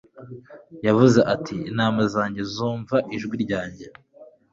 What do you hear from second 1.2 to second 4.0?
ati: «intama zajye zumva ijwi ryanjye...